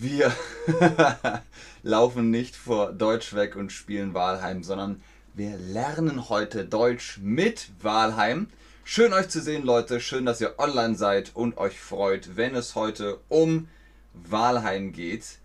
Wir 0.00 0.32
laufen 1.82 2.30
nicht 2.30 2.54
vor 2.54 2.92
Deutsch 2.92 3.34
weg 3.34 3.56
und 3.56 3.72
spielen 3.72 4.14
Walheim, 4.14 4.62
sondern 4.62 5.02
wir 5.34 5.56
lernen 5.56 6.28
heute 6.28 6.64
Deutsch 6.64 7.18
mit 7.20 7.70
Walheim. 7.82 8.46
Schön 8.84 9.12
euch 9.12 9.28
zu 9.28 9.40
sehen, 9.40 9.64
Leute. 9.64 9.98
Schön, 9.98 10.24
dass 10.24 10.40
ihr 10.40 10.54
online 10.58 10.94
seid 10.94 11.34
und 11.34 11.58
euch 11.58 11.80
freut, 11.80 12.36
wenn 12.36 12.54
es 12.54 12.76
heute 12.76 13.18
um 13.28 13.66
Walheim 14.14 14.92
geht. 14.92 15.38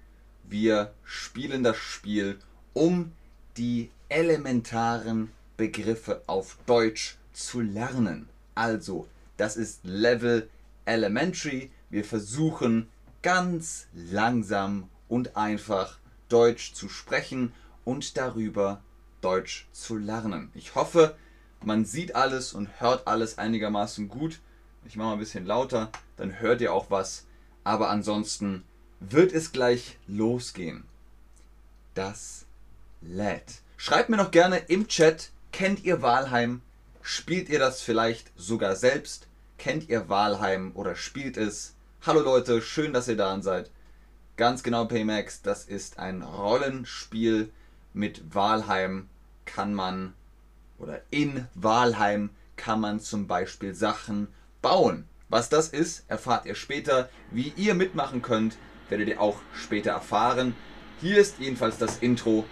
Wir 0.43 0.93
spielen 1.03 1.63
das 1.63 1.77
Spiel, 1.77 2.37
um 2.73 3.11
die 3.57 3.89
elementaren 4.07 5.31
Begriffe 5.57 6.21
auf 6.27 6.59
Deutsch 6.67 7.17
zu 7.33 7.59
lernen. 7.59 8.29
Also, 8.53 9.07
das 9.35 9.57
ist 9.57 9.79
Level 9.83 10.47
Elementary. 10.85 11.71
Wir 11.89 12.05
versuchen 12.05 12.87
ganz 13.23 13.87
langsam 13.93 14.89
und 15.07 15.35
einfach 15.35 15.97
Deutsch 16.29 16.73
zu 16.73 16.89
sprechen 16.89 17.53
und 17.85 18.17
darüber 18.17 18.81
Deutsch 19.21 19.67
zu 19.71 19.97
lernen. 19.97 20.51
Ich 20.53 20.75
hoffe, 20.75 21.15
man 21.63 21.85
sieht 21.85 22.15
alles 22.15 22.53
und 22.53 22.81
hört 22.81 23.07
alles 23.07 23.37
einigermaßen 23.37 24.09
gut. 24.09 24.39
Ich 24.85 24.97
mache 24.97 25.07
mal 25.07 25.13
ein 25.13 25.19
bisschen 25.19 25.45
lauter, 25.45 25.89
dann 26.17 26.39
hört 26.39 26.61
ihr 26.61 26.73
auch 26.73 26.91
was. 26.91 27.25
Aber 27.63 27.89
ansonsten 27.89 28.63
wird 28.99 29.31
es 29.31 29.53
gleich 29.53 29.97
losgehen. 30.07 30.83
Das 31.93 32.45
lädt. 33.01 33.61
Schreibt 33.77 34.09
mir 34.09 34.17
noch 34.17 34.31
gerne 34.31 34.57
im 34.57 34.87
Chat, 34.87 35.31
kennt 35.51 35.83
ihr 35.85 36.01
Walheim? 36.01 36.61
Spielt 37.01 37.49
ihr 37.49 37.59
das 37.59 37.81
vielleicht 37.81 38.31
sogar 38.35 38.75
selbst? 38.75 39.27
Kennt 39.57 39.87
ihr 39.87 40.09
Walheim 40.09 40.71
oder 40.73 40.95
spielt 40.95 41.37
es? 41.37 41.72
Hallo 42.05 42.19
Leute, 42.19 42.61
schön, 42.61 42.91
dass 42.91 43.07
ihr 43.07 43.15
da 43.15 43.41
seid. 43.41 43.71
Ganz 44.35 44.61
genau, 44.61 44.83
Paymax, 44.83 45.41
das 45.41 45.63
ist 45.63 45.99
ein 45.99 46.21
Rollenspiel. 46.21 47.49
Mit 47.93 48.35
Walheim 48.35 49.07
kann 49.45 49.73
man, 49.73 50.13
oder 50.77 50.99
in 51.11 51.47
Walheim 51.55 52.31
kann 52.57 52.81
man 52.81 52.99
zum 52.99 53.25
Beispiel 53.27 53.73
Sachen 53.73 54.27
bauen. 54.61 55.07
Was 55.29 55.47
das 55.47 55.69
ist, 55.69 56.03
erfahrt 56.09 56.45
ihr 56.45 56.55
später. 56.55 57.07
Wie 57.31 57.53
ihr 57.55 57.73
mitmachen 57.73 58.21
könnt, 58.21 58.57
werdet 58.89 59.07
ihr 59.07 59.21
auch 59.21 59.39
später 59.53 59.91
erfahren. 59.91 60.55
Hier 60.99 61.19
ist 61.19 61.39
jedenfalls 61.39 61.77
das 61.77 61.99
Intro 61.99 62.43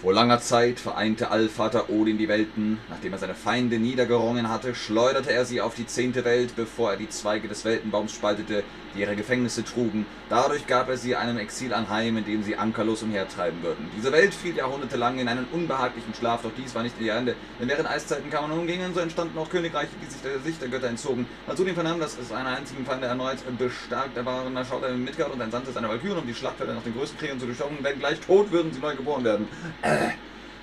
vor 0.00 0.14
langer 0.14 0.40
Zeit 0.40 0.80
vereinte 0.80 1.30
Allvater 1.30 1.90
Odin 1.90 2.16
die 2.16 2.28
Welten. 2.28 2.78
Nachdem 2.88 3.12
er 3.12 3.18
seine 3.18 3.34
Feinde 3.34 3.78
niedergerungen 3.78 4.48
hatte, 4.48 4.74
schleuderte 4.74 5.30
er 5.30 5.44
sie 5.44 5.60
auf 5.60 5.74
die 5.74 5.86
zehnte 5.86 6.24
Welt, 6.24 6.56
bevor 6.56 6.92
er 6.92 6.96
die 6.96 7.10
Zweige 7.10 7.48
des 7.48 7.66
Weltenbaums 7.66 8.14
spaltete, 8.14 8.64
die 8.94 9.00
ihre 9.00 9.16
Gefängnisse 9.16 9.64
trugen. 9.64 10.06
Dadurch 10.28 10.66
gab 10.66 10.88
er 10.88 10.96
sie 10.96 11.16
einem 11.16 11.38
Exil 11.38 11.72
anheim, 11.72 12.16
in 12.16 12.24
dem 12.24 12.42
sie 12.42 12.56
ankerlos 12.56 13.02
umhertreiben 13.02 13.62
würden. 13.62 13.88
Diese 13.96 14.12
Welt 14.12 14.34
fiel 14.34 14.56
jahrhundertelang 14.56 15.18
in 15.18 15.28
einen 15.28 15.46
unbehaglichen 15.52 16.14
Schlaf, 16.14 16.42
doch 16.42 16.52
dies 16.56 16.74
war 16.74 16.82
nicht 16.82 17.00
ihr 17.00 17.14
Ende. 17.14 17.34
Denn 17.60 17.68
während 17.68 17.88
Eiszeiten 17.88 18.30
kamen 18.30 18.52
und 18.52 18.66
gingen, 18.66 18.94
so 18.94 19.00
entstanden 19.00 19.38
auch 19.38 19.48
Königreiche, 19.48 19.90
die 20.02 20.10
sich 20.10 20.20
der 20.22 20.38
Sicht 20.40 20.60
der 20.60 20.68
Götter 20.68 20.88
entzogen. 20.88 21.26
Als 21.46 21.60
Odin 21.60 21.74
vernahm, 21.74 22.00
dass 22.00 22.18
es 22.18 22.32
einer 22.32 22.56
einzigen 22.56 22.84
Feinde 22.84 23.06
erneut 23.06 23.38
bestärkt 23.58 24.24
waren, 24.24 24.54
da 24.54 24.64
schaute 24.64 24.86
er 24.86 24.94
in 24.94 25.04
Midgard 25.04 25.32
und 25.32 25.40
entsandte 25.40 25.72
seine 25.72 25.88
Valkyren, 25.88 26.18
um 26.18 26.26
die 26.26 26.34
Schlachtfelder 26.34 26.74
nach 26.74 26.82
den 26.82 26.94
größten 26.94 27.18
Kriegen 27.18 27.38
zu 27.38 27.46
durchschauen, 27.46 27.78
wenn 27.82 27.98
gleich 27.98 28.20
tot 28.20 28.50
würden 28.50 28.72
sie 28.72 28.80
neu 28.80 28.96
geboren 28.96 29.24
werden. 29.24 29.48
Äh, 29.82 30.10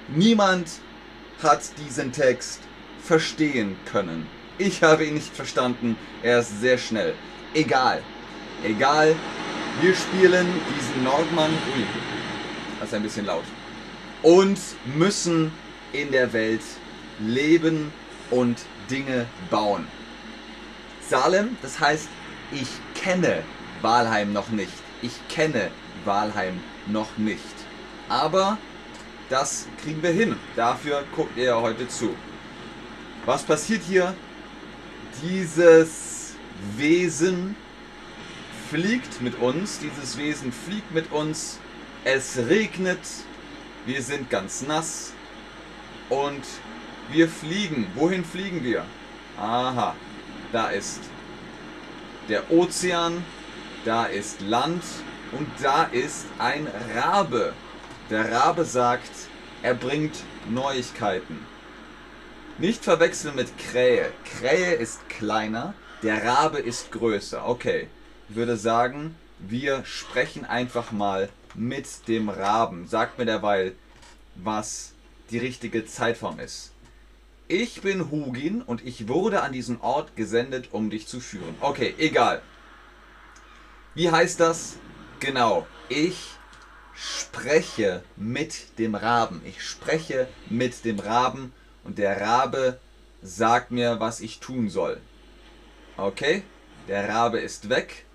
niemand 0.07 0.69
hat 1.41 1.61
diesen 1.77 2.11
Text 2.11 2.61
verstehen 3.01 3.77
können. 3.85 4.27
Ich 4.57 4.83
habe 4.83 5.05
ihn 5.05 5.13
nicht 5.13 5.35
verstanden, 5.35 5.95
er 6.23 6.39
ist 6.39 6.61
sehr 6.61 6.77
schnell. 6.77 7.13
Egal. 7.53 8.01
Egal, 8.63 9.15
wir 9.81 9.95
spielen 9.95 10.47
diesen 10.75 11.03
Nordmann, 11.03 11.51
ui, 11.75 11.85
das 12.79 12.89
ist 12.89 12.95
ein 12.95 13.03
bisschen 13.03 13.25
laut, 13.27 13.43
und 14.23 14.59
müssen 14.95 15.51
in 15.93 16.11
der 16.11 16.33
Welt 16.33 16.61
leben 17.19 17.91
und 18.31 18.57
Dinge 18.89 19.27
bauen. 19.51 19.87
Salem, 21.07 21.57
das 21.61 21.79
heißt, 21.79 22.09
ich 22.51 22.67
kenne 22.99 23.43
Walheim 23.81 24.33
noch 24.33 24.49
nicht. 24.49 24.73
Ich 25.01 25.13
kenne 25.29 25.69
Walheim 26.03 26.59
noch 26.87 27.17
nicht. 27.17 27.43
Aber 28.09 28.57
das 29.29 29.67
kriegen 29.83 30.01
wir 30.01 30.11
hin. 30.11 30.35
Dafür 30.55 31.03
guckt 31.15 31.37
ihr 31.37 31.45
ja 31.45 31.61
heute 31.61 31.87
zu. 31.87 32.15
Was 33.25 33.43
passiert 33.43 33.83
hier? 33.87 34.15
Dieses 35.21 36.33
Wesen 36.75 37.55
fliegt 38.69 39.21
mit 39.21 39.39
uns, 39.39 39.79
dieses 39.79 40.17
Wesen 40.17 40.51
fliegt 40.51 40.93
mit 40.93 41.11
uns, 41.11 41.59
es 42.03 42.37
regnet, 42.37 42.99
wir 43.85 44.01
sind 44.01 44.29
ganz 44.29 44.61
nass 44.61 45.13
und 46.09 46.43
wir 47.09 47.29
fliegen. 47.29 47.87
Wohin 47.95 48.25
fliegen 48.25 48.63
wir? 48.63 48.85
Aha, 49.37 49.95
da 50.51 50.69
ist 50.69 50.99
der 52.27 52.51
Ozean, 52.51 53.23
da 53.85 54.05
ist 54.05 54.41
Land 54.41 54.83
und 55.31 55.47
da 55.61 55.83
ist 55.83 56.25
ein 56.37 56.67
Rabe. 56.95 57.53
Der 58.09 58.31
Rabe 58.31 58.65
sagt, 58.65 59.11
er 59.61 59.73
bringt 59.73 60.15
Neuigkeiten. 60.49 61.45
Nicht 62.57 62.83
verwechseln 62.83 63.35
mit 63.35 63.57
Krähe. 63.57 64.11
Krähe 64.25 64.73
ist 64.73 65.07
kleiner, 65.09 65.73
der 66.03 66.25
Rabe 66.25 66.59
ist 66.59 66.91
größer. 66.91 67.47
Okay, 67.47 67.87
würde 68.29 68.57
sagen, 68.57 69.15
wir 69.39 69.85
sprechen 69.85 70.45
einfach 70.45 70.91
mal 70.91 71.29
mit 71.53 72.07
dem 72.07 72.29
Raben. 72.29 72.87
Sagt 72.87 73.17
mir 73.17 73.25
derweil, 73.25 73.73
was 74.35 74.93
die 75.29 75.37
richtige 75.37 75.85
Zeitform 75.85 76.39
ist. 76.39 76.71
Ich 77.47 77.81
bin 77.81 78.11
Hugin 78.11 78.61
und 78.61 78.85
ich 78.85 79.07
wurde 79.07 79.41
an 79.41 79.53
diesen 79.53 79.79
Ort 79.79 80.15
gesendet, 80.15 80.69
um 80.71 80.89
dich 80.89 81.07
zu 81.07 81.19
führen. 81.19 81.55
Okay, 81.61 81.95
egal. 81.97 82.41
Wie 83.95 84.11
heißt 84.11 84.39
das? 84.39 84.77
Genau, 85.19 85.65
ich 85.87 86.31
spreche 86.93 88.03
mit 88.15 88.77
dem 88.79 88.95
Raben. 88.95 89.41
Ich 89.45 89.63
spreche 89.63 90.27
mit 90.49 90.83
dem 90.83 90.99
Raben 90.99 91.53
und 91.83 91.97
der 91.97 92.19
Rabe 92.19 92.79
sagt 93.21 93.71
mir, 93.71 93.99
was 93.99 94.19
ich 94.19 94.39
tun 94.39 94.69
soll. 94.69 94.99
Okay, 95.95 96.43
der 96.87 97.07
Rabe 97.07 97.39
ist 97.39 97.69
weg. 97.69 98.05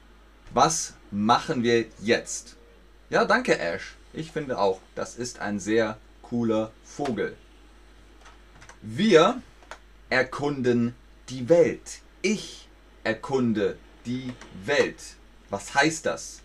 Was 0.54 0.93
machen 1.10 1.62
wir 1.62 1.87
jetzt? 2.02 2.56
Ja, 3.08 3.25
danke 3.25 3.58
Ash. 3.58 3.94
Ich 4.12 4.32
finde 4.32 4.58
auch, 4.58 4.81
das 4.94 5.16
ist 5.16 5.38
ein 5.38 5.58
sehr 5.58 5.96
cooler 6.20 6.72
Vogel. 6.84 7.38
Wir 8.82 9.40
erkunden 10.10 10.94
die 11.31 11.49
Welt. 11.49 12.00
Ich 12.20 12.69
erkunde 13.02 13.78
die 14.04 14.34
Welt. 14.66 15.16
Was 15.49 15.75
heißt 15.75 16.04
das? 16.04 16.43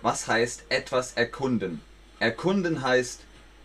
Was 0.00 0.28
heißt 0.28 0.66
etwas 0.68 1.14
erkunden? 1.14 1.80
Erkunden 2.20 2.82
heißt, 2.82 3.20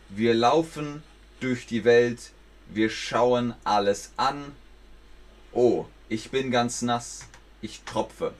wir 0.10 0.34
laufen 0.34 1.04
durch 1.42 1.68
die 1.68 1.84
Welt, 1.84 2.32
wir 2.70 2.90
schauen 2.90 3.54
alles 3.64 4.14
an. 4.18 4.52
Oh, 5.52 5.86
ich 6.10 6.32
bin 6.32 6.50
ganz 6.50 6.82
nass, 6.82 7.26
ich 7.62 7.84
tropfe. 7.84 8.34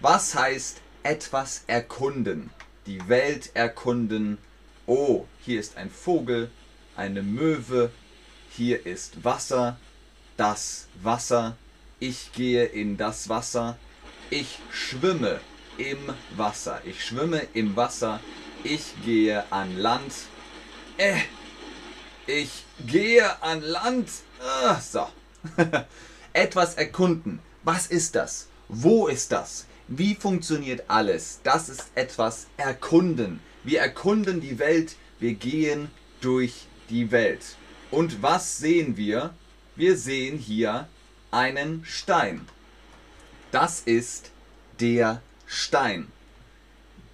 Was 0.00 0.34
heißt 0.34 0.80
etwas 1.02 1.64
erkunden, 1.66 2.50
die 2.86 3.08
Welt 3.08 3.50
erkunden. 3.54 4.38
Oh, 4.86 5.26
hier 5.44 5.60
ist 5.60 5.76
ein 5.76 5.90
Vogel, 5.90 6.50
eine 6.96 7.22
Möwe, 7.22 7.90
hier 8.50 8.84
ist 8.86 9.24
Wasser, 9.24 9.78
das 10.36 10.88
Wasser, 11.02 11.56
ich 11.98 12.32
gehe 12.32 12.64
in 12.64 12.96
das 12.96 13.28
Wasser, 13.28 13.78
ich 14.30 14.58
schwimme 14.70 15.40
im 15.78 15.98
Wasser, 16.36 16.80
ich 16.84 17.04
schwimme 17.04 17.46
im 17.54 17.76
Wasser, 17.76 18.20
ich 18.64 18.94
gehe 19.04 19.50
an 19.52 19.76
Land, 19.78 20.12
äh, 20.96 21.20
ich 22.26 22.64
gehe 22.86 23.42
an 23.42 23.62
Land, 23.62 24.08
ah, 24.42 24.80
so. 24.80 25.08
Etwas 26.32 26.74
erkunden, 26.74 27.40
was 27.64 27.86
ist 27.86 28.14
das? 28.14 28.48
Wo 28.68 29.08
ist 29.08 29.32
das? 29.32 29.66
Wie 29.92 30.14
funktioniert 30.14 30.84
alles? 30.86 31.40
Das 31.42 31.68
ist 31.68 31.90
etwas 31.96 32.46
erkunden. 32.56 33.40
Wir 33.64 33.80
erkunden 33.80 34.40
die 34.40 34.60
Welt, 34.60 34.94
wir 35.18 35.34
gehen 35.34 35.90
durch 36.20 36.68
die 36.90 37.10
Welt. 37.10 37.56
Und 37.90 38.22
was 38.22 38.58
sehen 38.58 38.96
wir? 38.96 39.34
Wir 39.74 39.96
sehen 39.96 40.38
hier 40.38 40.88
einen 41.32 41.84
Stein. 41.84 42.46
Das 43.50 43.80
ist 43.80 44.30
der 44.78 45.22
Stein. 45.44 46.06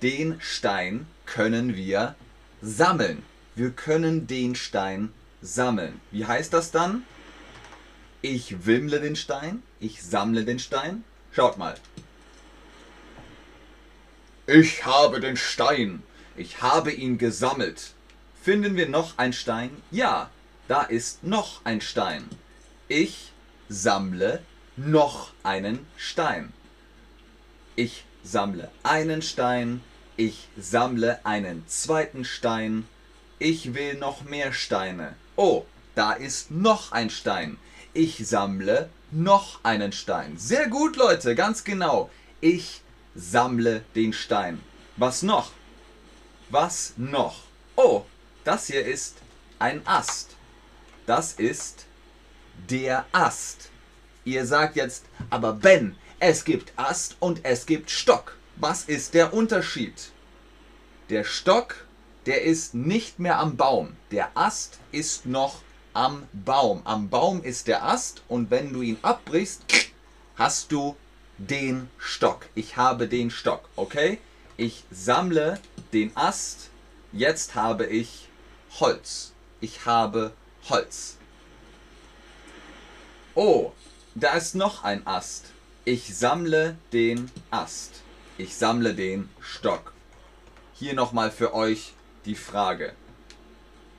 Den 0.02 0.38
Stein 0.38 1.06
können 1.25 1.76
wir 1.76 2.14
sammeln. 2.61 3.23
Wir 3.55 3.70
können 3.70 4.26
den 4.26 4.55
Stein 4.55 5.14
sammeln. 5.40 5.99
Wie 6.11 6.26
heißt 6.26 6.52
das 6.52 6.73
dann? 6.73 7.05
Ich 8.20 8.67
wimmle 8.67 9.00
den 9.00 9.17
Stein, 9.17 9.62
ich 9.81 10.02
sammle 10.02 10.44
den 10.44 10.58
Stein. 10.58 11.05
Schaut 11.32 11.56
mal. 11.56 11.76
Ich 14.48 14.87
habe 14.87 15.19
den 15.19 15.37
Stein. 15.37 16.04
Ich 16.37 16.62
habe 16.62 16.93
ihn 16.93 17.19
gesammelt. 17.19 17.94
Finden 18.40 18.76
wir 18.76 18.88
noch 18.88 19.19
einen 19.19 19.32
Stein? 19.32 19.70
Ja, 19.90 20.31
da 20.69 20.82
ist 20.82 21.25
noch 21.25 21.62
ein 21.64 21.81
Stein. 21.81 22.28
Ich 22.87 23.32
sammle 23.69 24.40
noch 24.76 25.32
einen 25.43 25.84
Stein. 25.96 26.52
Ich 27.75 28.04
sammle 28.22 28.70
einen 28.84 29.20
Stein. 29.20 29.82
Ich 30.16 30.46
sammle 30.56 31.26
einen 31.26 31.66
zweiten 31.66 32.25
Stein. 32.25 32.87
Ich 33.40 33.75
will 33.75 33.94
noch 33.94 34.22
mehr 34.22 34.52
Steine. 34.52 35.16
Oh, 35.34 35.64
da 35.96 36.12
ist 36.12 36.52
noch 36.52 36.92
ein 36.92 37.10
Stein. 37.10 37.58
Ich 37.94 38.25
sammle 38.28 38.90
noch 39.10 39.58
einen 39.64 39.90
Stein. 39.90 40.38
Sehr 40.38 40.69
gut, 40.69 40.94
Leute, 40.94 41.34
ganz 41.34 41.64
genau. 41.64 42.10
Ich 42.40 42.82
sammle 43.16 43.84
den 43.94 44.12
Stein. 44.12 44.60
Was 44.96 45.22
noch? 45.22 45.52
Was 46.50 46.92
noch? 46.96 47.44
Oh, 47.74 48.04
das 48.44 48.66
hier 48.66 48.84
ist 48.84 49.16
ein 49.58 49.86
Ast. 49.86 50.36
Das 51.06 51.32
ist 51.32 51.86
der 52.68 53.06
Ast. 53.12 53.70
Ihr 54.24 54.46
sagt 54.46 54.76
jetzt, 54.76 55.06
aber 55.30 55.52
Ben, 55.54 55.96
es 56.18 56.44
gibt 56.44 56.72
Ast 56.76 57.16
und 57.20 57.44
es 57.44 57.66
gibt 57.66 57.90
Stock. 57.90 58.36
Was 58.56 58.84
ist 58.84 59.14
der 59.14 59.32
Unterschied? 59.34 60.10
Der 61.10 61.24
Stock, 61.24 61.86
der 62.26 62.42
ist 62.42 62.74
nicht 62.74 63.18
mehr 63.18 63.38
am 63.38 63.56
Baum. 63.56 63.96
Der 64.10 64.30
Ast 64.34 64.78
ist 64.92 65.26
noch 65.26 65.62
am 65.92 66.26
Baum. 66.32 66.82
Am 66.84 67.08
Baum 67.08 67.42
ist 67.42 67.68
der 67.68 67.84
Ast 67.84 68.22
und 68.28 68.50
wenn 68.50 68.72
du 68.72 68.82
ihn 68.82 68.98
abbrichst, 69.02 69.62
hast 70.36 70.72
du 70.72 70.96
den 71.38 71.90
Stock. 71.98 72.46
Ich 72.54 72.76
habe 72.76 73.08
den 73.08 73.30
Stock, 73.30 73.68
okay? 73.76 74.18
Ich 74.56 74.84
sammle 74.90 75.60
den 75.92 76.16
Ast. 76.16 76.70
Jetzt 77.12 77.54
habe 77.54 77.86
ich 77.86 78.28
Holz. 78.80 79.32
Ich 79.60 79.86
habe 79.86 80.32
Holz. 80.68 81.16
Oh, 83.34 83.72
da 84.14 84.32
ist 84.32 84.54
noch 84.54 84.82
ein 84.82 85.06
Ast. 85.06 85.46
Ich 85.84 86.16
sammle 86.16 86.76
den 86.92 87.30
Ast. 87.50 88.02
Ich 88.38 88.56
sammle 88.56 88.94
den 88.94 89.28
Stock. 89.40 89.92
Hier 90.74 90.94
nochmal 90.94 91.30
für 91.30 91.54
euch 91.54 91.92
die 92.24 92.34
Frage. 92.34 92.94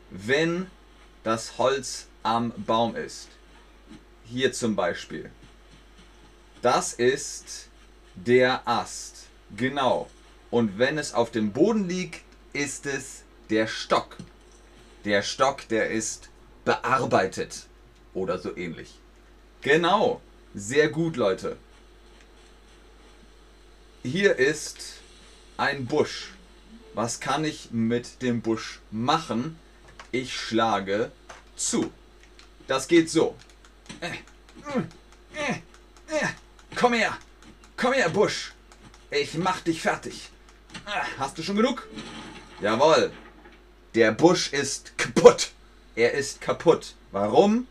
Wenn 0.10 0.70
das 1.24 1.58
Holz 1.58 2.08
am 2.24 2.52
Baum 2.58 2.96
ist, 2.96 3.30
hier 4.26 4.54
zum 4.54 4.76
Beispiel, 4.76 5.32
das 6.68 6.92
ist 6.92 7.70
der 8.14 8.68
Ast. 8.68 9.28
Genau. 9.56 10.10
Und 10.52 10.78
wenn 10.78 10.98
es 10.98 11.14
auf 11.14 11.32
dem 11.32 11.54
Boden 11.54 11.88
liegt, 11.88 12.26
ist 12.52 12.86
es 12.86 13.24
der 13.50 13.68
Stock. 13.68 14.18
Der 15.06 15.22
Stock, 15.22 15.66
der 15.70 15.92
ist 15.92 16.28
bearbeitet. 16.66 17.68
Oder 18.14 18.38
so 18.38 18.58
ähnlich. 18.58 19.00
Genau. 19.62 20.20
Sehr 20.54 20.90
gut, 20.90 21.16
Leute. 21.16 21.56
Hier 24.04 24.36
ist 24.36 24.96
ein 25.56 25.86
Busch. 25.86 26.34
Was 26.94 27.22
kann 27.22 27.46
ich 27.46 27.72
mit 27.72 28.22
dem 28.22 28.42
Busch 28.42 28.82
machen? 28.92 29.58
Ich 30.12 30.38
schlage 30.38 31.14
zu. 31.56 31.94
Das 32.68 32.90
geht 32.90 33.10
so. 33.10 33.36
Äh, 34.02 34.08
äh, 35.34 35.62
äh, 36.10 36.28
Komm 36.80 36.94
her! 36.94 37.18
Komm 37.76 37.94
her, 37.94 38.10
Busch! 38.10 38.54
Ich 39.10 39.34
mach 39.34 39.62
dich 39.62 39.82
fertig. 39.82 40.30
Hast 41.18 41.36
du 41.36 41.42
schon 41.42 41.56
genug? 41.56 41.88
Jawohl. 42.62 43.12
Der 43.96 44.12
Busch 44.12 44.54
ist 44.54 44.96
kaputt. 44.96 45.54
Er 45.96 46.12
ist 46.14 46.40
kaputt. 46.40 46.94
Warum? 47.12 47.66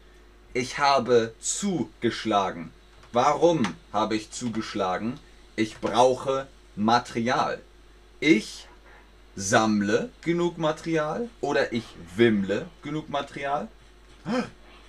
Ich 0.55 0.79
habe 0.79 1.35
zugeschlagen. 1.39 2.73
Warum 3.13 3.77
habe 3.93 4.17
ich 4.17 4.33
zugeschlagen? 4.33 5.21
Ich 5.55 5.79
brauche 5.79 6.49
Material. 6.75 7.63
Ich 8.19 8.67
sammle 9.37 10.11
genug 10.23 10.59
Material 10.59 11.29
oder 11.41 11.73
ich 11.73 11.85
wimmle 12.17 12.69
genug 12.83 13.09
Material. 13.09 13.69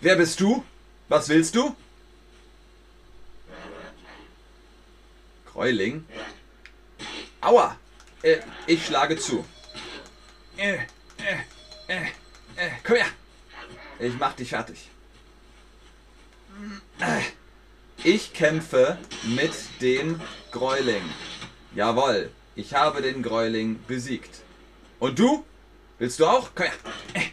Wer 0.02 0.16
bist 0.16 0.40
du? 0.40 0.66
Was 1.08 1.30
willst 1.30 1.54
du? 1.56 1.76
Gräuling. 5.58 6.06
Aua! 7.42 7.76
Äh, 8.22 8.38
ich 8.68 8.86
schlage 8.86 9.18
zu. 9.18 9.44
Äh, 10.56 10.74
äh, 10.74 10.78
äh, 11.88 12.02
äh, 12.56 12.70
komm 12.84 12.98
her! 12.98 13.08
Ich 13.98 14.14
mach 14.20 14.34
dich 14.34 14.50
fertig. 14.50 14.92
Ich 18.04 18.34
kämpfe 18.34 19.00
mit 19.24 19.52
dem 19.82 20.22
Gräuling. 20.52 21.02
Jawohl, 21.74 22.30
ich 22.56 22.76
habe 22.76 23.02
den 23.02 23.24
Gräuling 23.24 23.80
besiegt. 23.88 24.42
Und 25.00 25.18
du? 25.18 25.44
Willst 25.98 26.20
du 26.20 26.28
auch? 26.28 26.52
Komm 26.54 26.68
her! 26.68 27.24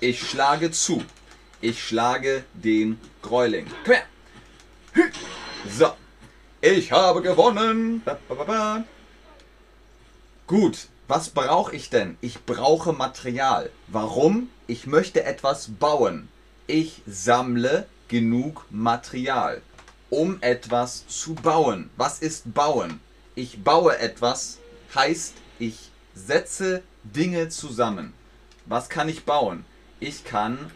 Ich 0.00 0.30
schlage 0.30 0.70
zu. 0.70 1.04
Ich 1.60 1.86
schlage 1.86 2.44
den 2.54 2.98
Gräuling. 3.20 3.66
Komm 3.84 3.96
her! 3.96 4.09
So. 5.68 5.92
Ich 6.62 6.92
habe 6.92 7.22
gewonnen. 7.22 8.02
Gut. 10.46 10.88
Was 11.08 11.30
brauche 11.30 11.74
ich 11.74 11.90
denn? 11.90 12.16
Ich 12.20 12.44
brauche 12.44 12.92
Material. 12.92 13.70
Warum? 13.88 14.48
Ich 14.68 14.86
möchte 14.86 15.24
etwas 15.24 15.68
bauen. 15.80 16.28
Ich 16.68 17.02
sammle 17.04 17.86
genug 18.06 18.64
Material, 18.70 19.60
um 20.08 20.38
etwas 20.40 21.08
zu 21.08 21.34
bauen. 21.34 21.90
Was 21.96 22.20
ist 22.20 22.54
bauen? 22.54 23.00
Ich 23.34 23.64
baue 23.64 23.98
etwas, 23.98 24.58
heißt, 24.94 25.34
ich 25.58 25.90
setze 26.14 26.82
Dinge 27.02 27.48
zusammen. 27.48 28.12
Was 28.66 28.88
kann 28.88 29.08
ich 29.08 29.24
bauen? 29.24 29.64
Ich 29.98 30.22
kann 30.22 30.70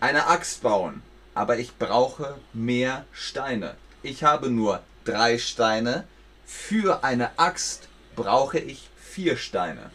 eine 0.00 0.26
Axt 0.26 0.62
bauen, 0.62 1.02
aber 1.34 1.58
ich 1.58 1.78
brauche 1.78 2.36
mehr 2.52 3.06
Steine 3.12 3.76
ich 4.02 4.24
habe 4.24 4.50
nur 4.50 4.82
drei 5.04 5.38
Steine. 5.38 6.04
Für 6.46 7.04
eine 7.04 7.38
Axt 7.38 7.88
brauche 8.16 8.58
ich 8.58 8.88
vier 8.96 9.36
Steine. 9.36 9.90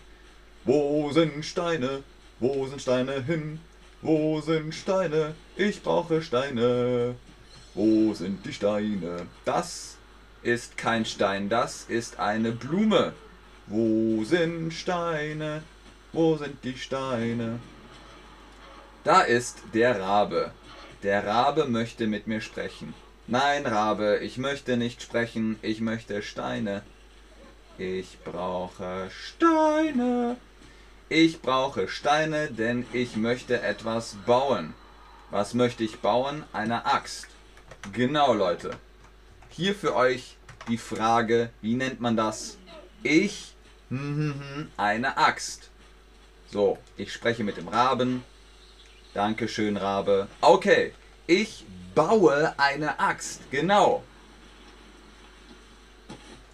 Wo 0.65 1.11
sind 1.11 1.43
Steine? 1.45 2.03
Wo 2.39 2.67
sind 2.67 2.81
Steine 2.81 3.23
hin? 3.23 3.59
Wo 4.01 4.41
sind 4.41 4.73
Steine? 4.73 5.35
Ich 5.55 5.81
brauche 5.81 6.21
Steine. 6.21 7.15
Wo 7.73 8.13
sind 8.13 8.45
die 8.45 8.53
Steine? 8.53 9.27
Das 9.45 9.97
ist 10.43 10.77
kein 10.77 11.05
Stein, 11.05 11.49
das 11.49 11.85
ist 11.87 12.19
eine 12.19 12.51
Blume. 12.51 13.13
Wo 13.67 14.23
sind 14.23 14.73
Steine? 14.73 15.63
Wo 16.11 16.37
sind 16.37 16.63
die 16.63 16.77
Steine? 16.77 17.59
Da 19.03 19.21
ist 19.21 19.59
der 19.73 19.99
Rabe. 19.99 20.51
Der 21.01 21.25
Rabe 21.25 21.65
möchte 21.65 22.07
mit 22.07 22.27
mir 22.27 22.41
sprechen. 22.41 22.93
Nein, 23.27 23.65
Rabe, 23.65 24.19
ich 24.21 24.37
möchte 24.37 24.75
nicht 24.75 25.01
sprechen, 25.01 25.57
ich 25.61 25.79
möchte 25.79 26.21
Steine. 26.21 26.83
Ich 27.77 28.17
brauche 28.25 29.09
Steine. 29.11 30.35
Ich 31.07 31.41
brauche 31.41 31.87
Steine, 31.87 32.47
denn 32.51 32.85
ich 32.91 33.15
möchte 33.15 33.61
etwas 33.61 34.17
bauen. 34.25 34.73
Was 35.31 35.53
möchte 35.53 35.85
ich 35.85 35.99
bauen? 36.01 36.43
Eine 36.51 36.85
Axt. 36.85 37.27
Genau, 37.93 38.33
Leute. 38.33 38.71
Hier 39.49 39.73
für 39.73 39.95
euch 39.95 40.35
die 40.67 40.77
Frage, 40.77 41.49
wie 41.61 41.75
nennt 41.75 42.01
man 42.01 42.17
das? 42.17 42.57
Ich, 43.03 43.55
eine 44.77 45.17
Axt. 45.17 45.69
So, 46.51 46.77
ich 46.97 47.13
spreche 47.13 47.45
mit 47.45 47.55
dem 47.55 47.69
Raben. 47.69 48.23
Dankeschön, 49.13 49.77
Rabe. 49.77 50.27
Okay, 50.41 50.93
ich 51.27 51.65
baue 51.95 52.53
eine 52.57 52.99
Axt. 52.99 53.41
Genau. 53.51 54.03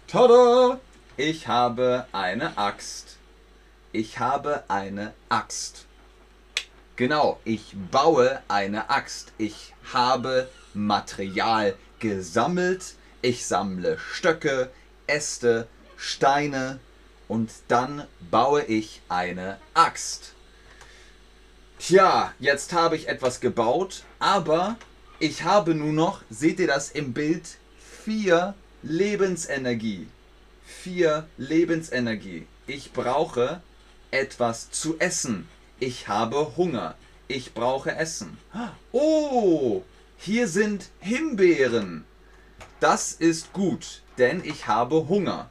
Tada! 0.06 0.80
Ich 1.16 1.48
habe 1.48 2.06
eine 2.12 2.56
Axt. 2.56 3.18
Ich 3.92 4.18
habe 4.18 4.64
eine 4.68 5.12
Axt. 5.28 5.86
Genau, 6.96 7.40
ich 7.44 7.74
baue 7.90 8.42
eine 8.48 8.90
Axt. 8.90 9.32
Ich 9.38 9.74
habe 9.92 10.48
Material 10.74 11.76
gesammelt. 11.98 12.94
Ich 13.22 13.46
sammle 13.46 13.98
Stöcke, 13.98 14.70
Äste, 15.06 15.66
Steine 15.96 16.80
und 17.28 17.50
dann 17.68 18.06
baue 18.30 18.64
ich 18.64 19.02
eine 19.08 19.58
Axt. 19.74 20.34
Tja, 21.80 22.34
jetzt 22.38 22.74
habe 22.74 22.94
ich 22.94 23.08
etwas 23.08 23.40
gebaut, 23.40 24.04
aber 24.18 24.76
ich 25.18 25.44
habe 25.44 25.74
nur 25.74 25.94
noch, 25.94 26.20
seht 26.28 26.60
ihr 26.60 26.66
das 26.66 26.90
im 26.90 27.14
Bild, 27.14 27.56
vier 28.04 28.52
Lebensenergie. 28.82 30.06
Vier 30.62 31.26
Lebensenergie. 31.38 32.46
Ich 32.66 32.92
brauche 32.92 33.62
etwas 34.10 34.70
zu 34.70 34.98
essen. 34.98 35.48
Ich 35.78 36.06
habe 36.06 36.54
Hunger. 36.58 36.96
Ich 37.28 37.54
brauche 37.54 37.92
Essen. 37.96 38.36
Oh, 38.92 39.82
hier 40.18 40.48
sind 40.48 40.90
Himbeeren. 41.00 42.04
Das 42.80 43.12
ist 43.12 43.54
gut, 43.54 44.02
denn 44.18 44.44
ich 44.44 44.66
habe 44.66 45.08
Hunger. 45.08 45.48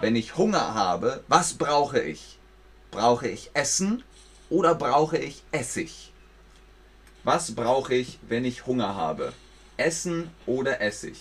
Wenn 0.00 0.16
ich 0.16 0.36
Hunger 0.36 0.74
habe, 0.74 1.22
was 1.28 1.54
brauche 1.54 2.00
ich? 2.00 2.40
Brauche 2.90 3.28
ich 3.28 3.50
Essen 3.54 4.02
oder 4.52 4.74
brauche 4.74 5.16
ich 5.16 5.42
Essig? 5.50 6.12
Was 7.24 7.54
brauche 7.54 7.94
ich, 7.94 8.18
wenn 8.28 8.44
ich 8.44 8.66
Hunger 8.66 8.94
habe? 8.94 9.32
Essen 9.78 10.30
oder 10.44 10.82
Essig? 10.82 11.18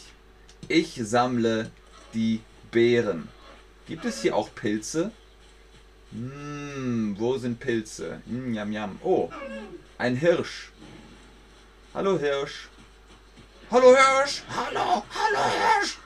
Ich 0.68 1.00
sammle 1.02 1.72
die 2.14 2.42
Beeren. 2.72 3.30
Gibt 3.88 4.04
es 4.04 4.22
hier 4.22 4.36
auch 4.36 4.54
Pilze? 4.54 5.12
Hm, 6.12 7.16
wo 7.18 7.38
sind 7.38 7.62
Pilze? 7.62 8.22
Hm, 8.28 8.54
yam, 8.54 8.72
yam. 8.74 9.00
Oh, 9.02 9.30
ein 9.98 10.18
Hirsch. 10.18 10.72
Hallo 11.94 12.20
Hirsch. 12.20 12.68
Hallo 13.72 13.96
Hirsch! 13.96 14.44
Hallo, 14.54 15.06
hallo 15.16 15.44
Hirsch! 15.50 15.98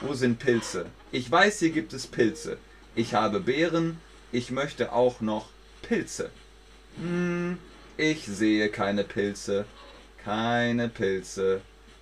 Wo 0.00 0.14
sind 0.14 0.38
Pilze? 0.38 0.86
Ich 1.12 1.30
weiß, 1.30 1.58
hier 1.58 1.70
gibt 1.70 1.92
es 1.92 2.06
Pilze. 2.06 2.56
Ich 2.94 3.12
habe 3.12 3.40
Beeren. 3.40 4.00
Ich 4.32 4.50
möchte 4.50 4.92
auch 4.92 5.20
noch 5.20 5.50
Pilze. 5.82 6.30
Hm, 6.96 7.58
ich 7.96 8.26
sehe 8.26 8.68
keine 8.68 9.04
Pilze. 9.04 9.64
Keine 10.24 10.88
Pilze. 10.88 11.60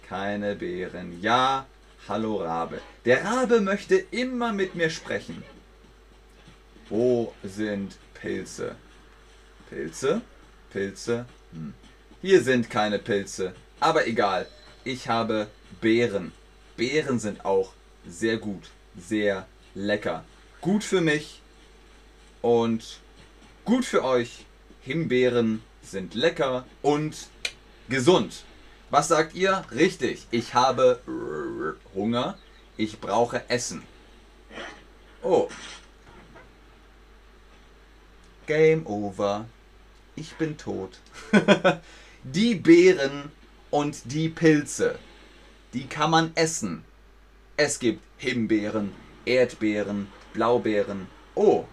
Keine 0.09 0.55
Beeren. 0.55 1.21
Ja, 1.21 1.67
hallo 2.09 2.37
Rabe. 2.37 2.81
Der 3.05 3.25
Rabe 3.25 3.61
möchte 3.61 3.97
immer 4.11 4.53
mit 4.53 4.75
mir 4.75 4.91
sprechen. 4.91 5.43
Wo 6.89 7.35
sind 7.43 7.97
Pilze? 8.15 8.77
Pilze? 9.69 10.21
Pilze? 10.73 11.27
Hm. 11.53 11.75
Hier 12.23 12.43
sind 12.43 12.71
keine 12.71 12.99
Pilze. 12.99 13.55
Aber 13.81 14.07
egal 14.07 14.47
ich 14.87 15.09
habe 15.09 15.49
Beeren. 15.81 16.33
Beeren 16.77 17.19
sind 17.19 17.45
auch 17.45 17.73
sehr 18.07 18.37
gut, 18.37 18.71
sehr 18.97 19.47
lecker. 19.75 20.25
Gut 20.61 20.85
für 20.85 21.01
mich 21.01 21.43
und 22.41 23.01
gut 23.67 23.85
für 23.85 24.03
euch. 24.03 24.47
Himbeeren 24.81 25.63
sind 25.83 26.15
lecker 26.15 26.65
und 26.81 27.29
gesund. 27.91 28.45
Was 28.89 29.09
sagt 29.09 29.35
ihr? 29.35 29.65
Richtig, 29.73 30.27
ich 30.31 30.55
habe 30.55 31.01
Hunger. 31.95 32.39
Ich 32.79 33.01
brauche 33.01 33.49
Essen. 33.51 33.83
Oh. 35.23 35.49
Game 38.47 38.87
over. 38.87 39.47
Ich 40.15 40.35
bin 40.37 40.57
tot. 40.57 40.99
Die 42.23 42.55
Beeren 42.55 43.31
und 43.71 44.13
die 44.13 44.29
Pilze, 44.29 44.99
die 45.75 45.87
kann 45.87 46.11
man 46.11 46.33
essen. 46.35 46.85
Es 47.57 47.79
gibt 47.79 48.01
Himbeeren, 48.19 48.93
Erdbeeren, 49.25 50.09
Blaubeeren. 50.33 51.09
Oh, 51.35 51.65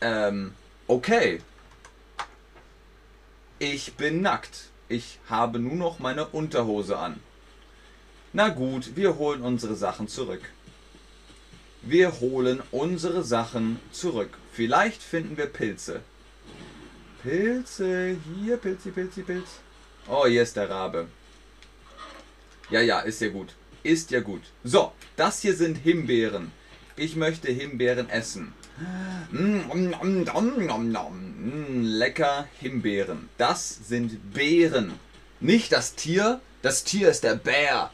ähm, 0.00 0.54
okay. 0.86 1.40
Ich 3.58 3.94
bin 3.94 4.22
nackt. 4.22 4.70
Ich 4.88 5.18
habe 5.28 5.58
nur 5.58 5.76
noch 5.76 5.98
meine 5.98 6.26
Unterhose 6.26 6.98
an. 6.98 7.20
Na 8.32 8.48
gut, 8.48 8.96
wir 8.96 9.16
holen 9.18 9.42
unsere 9.42 9.76
Sachen 9.76 10.08
zurück. 10.08 10.42
Wir 11.82 12.20
holen 12.20 12.62
unsere 12.70 13.24
Sachen 13.24 13.80
zurück. 13.90 14.38
Vielleicht 14.52 15.02
finden 15.02 15.36
wir 15.36 15.46
Pilze. 15.46 16.00
Pilze, 17.22 18.16
hier, 18.34 18.56
Pilze, 18.56 18.90
Pilze, 18.90 19.22
Pilze. 19.22 19.52
Oh, 20.08 20.26
hier 20.26 20.42
ist 20.42 20.56
der 20.56 20.68
Rabe. 20.68 21.06
Ja, 22.70 22.80
ja, 22.80 23.00
ist 23.00 23.20
ja 23.20 23.28
gut. 23.28 23.54
Ist 23.82 24.10
ja 24.10 24.20
gut. 24.20 24.42
So, 24.64 24.92
das 25.16 25.42
hier 25.42 25.54
sind 25.54 25.76
Himbeeren. 25.76 26.52
Ich 26.96 27.16
möchte 27.16 27.50
Himbeeren 27.50 28.08
essen. 28.08 28.54
Mm, 29.30 29.60
lecker 31.82 32.48
Himbeeren. 32.60 33.28
Das 33.38 33.78
sind 33.86 34.32
Beeren. 34.32 34.92
Nicht 35.40 35.72
das 35.72 35.94
Tier. 35.94 36.40
Das 36.62 36.84
Tier 36.84 37.08
ist 37.08 37.24
der 37.24 37.36
Bär. 37.36 37.90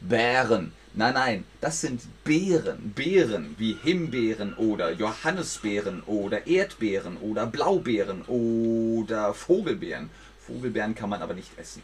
Bären. 0.00 0.72
Nein, 0.96 1.14
nein, 1.14 1.44
das 1.60 1.80
sind 1.80 2.02
Beeren. 2.24 2.92
Beeren 2.94 3.54
wie 3.58 3.76
Himbeeren 3.82 4.54
oder 4.54 4.92
Johannisbeeren 4.92 6.02
oder 6.04 6.46
Erdbeeren 6.46 7.16
oder 7.16 7.46
Blaubeeren 7.46 8.22
oder 8.22 9.34
Vogelbeeren. 9.34 10.10
Vogelbeeren 10.46 10.94
kann 10.94 11.10
man 11.10 11.20
aber 11.20 11.34
nicht 11.34 11.58
essen. 11.58 11.82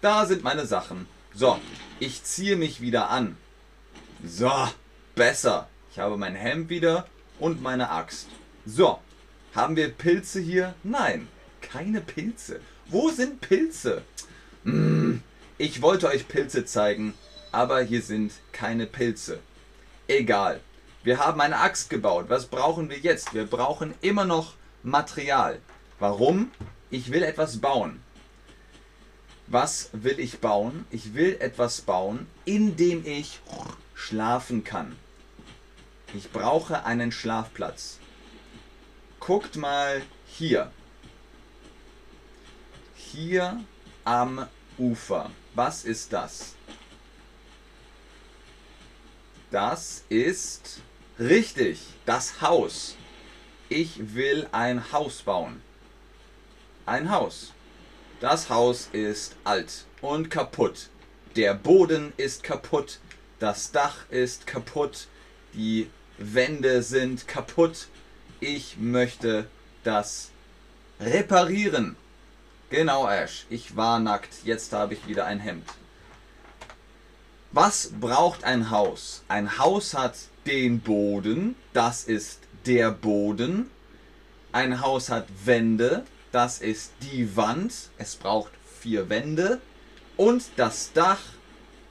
Da 0.00 0.26
sind 0.26 0.44
meine 0.44 0.66
Sachen. 0.66 1.06
So, 1.34 1.58
ich 1.98 2.22
ziehe 2.22 2.56
mich 2.56 2.80
wieder 2.80 3.10
an. 3.10 3.36
So, 4.24 4.52
besser. 5.16 5.68
Ich 5.90 5.98
habe 5.98 6.16
mein 6.16 6.34
Hemd 6.34 6.68
wieder 6.68 7.06
und 7.38 7.62
meine 7.62 7.90
Axt. 7.90 8.28
So, 8.66 8.98
haben 9.54 9.76
wir 9.76 9.88
Pilze 9.88 10.40
hier? 10.40 10.74
Nein, 10.82 11.28
keine 11.60 12.00
Pilze. 12.00 12.60
Wo 12.86 13.10
sind 13.10 13.40
Pilze? 13.40 14.02
Hm, 14.64 15.22
ich 15.58 15.82
wollte 15.82 16.08
euch 16.08 16.28
Pilze 16.28 16.64
zeigen, 16.64 17.14
aber 17.52 17.82
hier 17.82 18.02
sind 18.02 18.32
keine 18.52 18.86
Pilze. 18.86 19.38
Egal. 20.08 20.60
Wir 21.02 21.18
haben 21.18 21.40
eine 21.40 21.58
Axt 21.58 21.90
gebaut. 21.90 22.26
Was 22.28 22.46
brauchen 22.46 22.88
wir 22.88 22.98
jetzt? 22.98 23.34
Wir 23.34 23.46
brauchen 23.46 23.94
immer 24.00 24.24
noch 24.24 24.54
Material. 24.82 25.60
Warum? 25.98 26.50
Ich 26.90 27.10
will 27.10 27.22
etwas 27.22 27.58
bauen. 27.58 28.00
Was 29.46 29.90
will 29.92 30.18
ich 30.18 30.40
bauen? 30.40 30.86
Ich 30.90 31.14
will 31.14 31.36
etwas 31.40 31.82
bauen, 31.82 32.26
in 32.46 32.76
dem 32.76 33.04
ich 33.06 33.40
schlafen 33.94 34.64
kann. 34.64 34.96
Ich 36.14 36.30
brauche 36.30 36.84
einen 36.84 37.10
Schlafplatz. 37.10 37.98
Guckt 39.18 39.56
mal 39.56 40.00
hier. 40.26 40.70
Hier 42.94 43.60
am 44.04 44.46
Ufer. 44.78 45.32
Was 45.54 45.84
ist 45.84 46.12
das? 46.12 46.54
Das 49.50 50.04
ist 50.08 50.82
richtig, 51.18 51.80
das 52.06 52.40
Haus. 52.40 52.96
Ich 53.68 54.14
will 54.14 54.48
ein 54.52 54.92
Haus 54.92 55.22
bauen. 55.22 55.62
Ein 56.86 57.10
Haus. 57.10 57.52
Das 58.20 58.50
Haus 58.50 58.88
ist 58.92 59.34
alt 59.42 59.84
und 60.00 60.30
kaputt. 60.30 60.90
Der 61.34 61.54
Boden 61.54 62.12
ist 62.16 62.44
kaputt. 62.44 63.00
Das 63.40 63.72
Dach 63.72 64.08
ist 64.10 64.46
kaputt. 64.46 65.08
Die 65.54 65.90
Wände 66.18 66.82
sind 66.82 67.26
kaputt. 67.26 67.88
Ich 68.40 68.76
möchte 68.78 69.46
das 69.82 70.30
reparieren. 71.00 71.96
Genau, 72.70 73.08
Ash. 73.08 73.46
Ich 73.50 73.76
war 73.76 73.98
nackt. 74.00 74.44
Jetzt 74.44 74.72
habe 74.72 74.94
ich 74.94 75.06
wieder 75.06 75.26
ein 75.26 75.40
Hemd. 75.40 75.64
Was 77.52 77.92
braucht 78.00 78.42
ein 78.42 78.70
Haus? 78.70 79.22
Ein 79.28 79.58
Haus 79.58 79.94
hat 79.94 80.16
den 80.44 80.80
Boden, 80.80 81.54
das 81.72 82.02
ist 82.02 82.40
der 82.66 82.90
Boden. 82.90 83.70
Ein 84.50 84.80
Haus 84.80 85.08
hat 85.08 85.26
Wände, 85.44 86.04
das 86.32 86.58
ist 86.58 86.92
die 87.00 87.36
Wand. 87.36 87.72
Es 87.96 88.16
braucht 88.16 88.50
vier 88.80 89.08
Wände. 89.08 89.60
Und 90.16 90.44
das 90.56 90.92
Dach, 90.92 91.20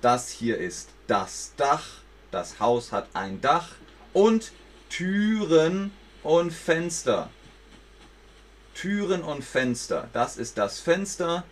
das 0.01 0.29
hier 0.29 0.57
ist 0.57 0.89
das 1.07 1.53
Dach. 1.55 1.85
Das 2.29 2.59
Haus 2.59 2.91
hat 2.91 3.07
ein 3.13 3.39
Dach 3.39 3.69
und 4.13 4.51
Türen 4.89 5.91
und 6.23 6.51
Fenster. 6.51 7.29
Türen 8.75 9.21
und 9.21 9.43
Fenster. 9.43 10.09
Das 10.13 10.37
ist 10.37 10.57
das 10.57 10.79
Fenster 10.79 11.43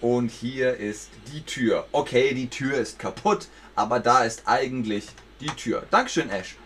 und 0.00 0.30
hier 0.30 0.76
ist 0.76 1.10
die 1.32 1.42
Tür. 1.42 1.86
Okay, 1.92 2.34
die 2.34 2.48
Tür 2.48 2.78
ist 2.78 2.98
kaputt, 2.98 3.48
aber 3.74 4.00
da 4.00 4.24
ist 4.24 4.42
eigentlich 4.46 5.06
die 5.40 5.48
Tür. 5.48 5.84
Dankeschön, 5.90 6.30
Ash. 6.30 6.56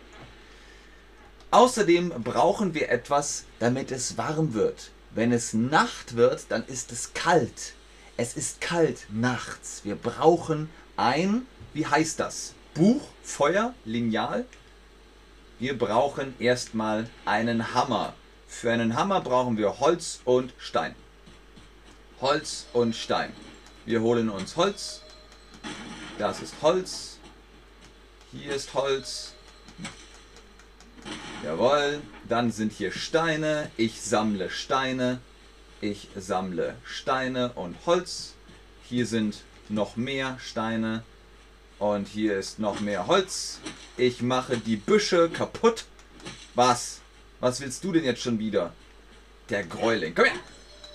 Außerdem 1.51 2.11
brauchen 2.23 2.75
wir 2.75 2.89
etwas, 2.91 3.45
damit 3.61 3.93
es 3.93 4.17
warm 4.19 4.55
wird. 4.55 4.91
Wenn 5.11 5.31
es 5.31 5.53
Nacht 5.53 6.17
wird, 6.17 6.47
dann 6.49 6.65
ist 6.67 6.91
es 6.91 7.15
kalt. 7.15 7.75
Es 8.17 8.37
ist 8.37 8.61
kalt 8.61 9.07
nachts. 9.11 9.83
Wir 9.85 9.95
brauchen 9.95 10.69
ein, 10.97 11.47
wie 11.73 11.87
heißt 11.87 12.19
das? 12.19 12.55
Buch, 12.75 13.03
Feuer, 13.23 13.75
Lineal. 13.85 14.47
Wir 15.61 15.79
brauchen 15.79 16.35
erstmal 16.41 17.09
einen 17.25 17.75
Hammer. 17.75 18.15
Für 18.49 18.73
einen 18.73 18.97
Hammer 18.97 19.21
brauchen 19.21 19.57
wir 19.57 19.79
Holz 19.79 20.21
und 20.25 20.53
Stein. 20.59 20.97
Holz 22.21 22.67
und 22.73 22.97
Stein. 22.97 23.33
Wir 23.87 24.01
holen 24.03 24.31
uns 24.31 24.57
Holz. 24.57 25.03
Das 26.19 26.43
ist 26.43 26.55
Holz. 26.61 27.19
Hier 28.33 28.53
ist 28.53 28.75
Holz. 28.75 29.35
Jawohl. 31.45 32.03
Dann 32.29 32.51
sind 32.51 32.73
hier 32.73 32.91
Steine. 32.91 33.71
Ich 33.77 34.03
sammle 34.03 34.51
Steine. 34.51 35.21
Ich 35.81 36.09
sammle 36.17 36.75
Steine 36.85 37.53
und 37.53 37.77
Holz. 37.87 38.35
Hier 38.89 39.07
sind 39.07 39.43
noch 39.69 39.95
mehr 39.95 40.37
Steine. 40.41 41.05
Und 41.79 42.09
hier 42.09 42.39
ist 42.39 42.59
noch 42.59 42.81
mehr 42.81 43.07
Holz. 43.07 43.61
Ich 43.97 44.23
mache 44.23 44.57
die 44.59 44.77
Büsche 44.77 45.31
kaputt. 45.31 45.85
Was? 46.57 47.01
Was 47.39 47.61
willst 47.61 47.85
du 47.85 47.93
denn 47.93 48.05
jetzt 48.05 48.23
schon 48.23 48.41
wieder? 48.41 48.73
Der 49.51 49.63
Gräuling. 49.65 50.15
Komm 50.15 50.25
her. 50.25 50.35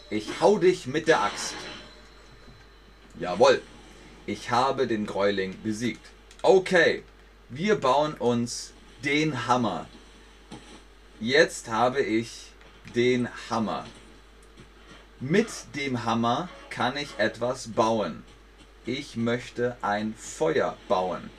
Ich 0.09 0.41
hau 0.41 0.57
dich 0.57 0.85
mit 0.85 1.07
der 1.07 1.21
Axt. 1.21 1.53
Jawohl. 3.17 3.61
Ich 4.25 4.51
habe 4.51 4.85
den 4.85 5.05
Gräuling 5.05 5.55
besiegt. 5.63 6.05
Okay. 6.41 7.03
Wir 7.47 7.75
bauen 7.75 8.15
uns 8.15 8.73
den 9.03 9.47
Hammer. 9.47 9.87
Jetzt 11.21 11.69
habe 11.69 12.01
ich 12.01 12.51
den 12.95 13.29
Hammer. 13.49 13.85
Mit 15.21 15.47
dem 15.75 16.03
Hammer 16.03 16.49
kann 16.69 16.97
ich 16.97 17.17
etwas 17.17 17.69
bauen. 17.69 18.23
Ich 18.85 19.15
möchte 19.15 19.77
ein 19.81 20.13
Feuer 20.15 20.77
bauen. 20.87 21.29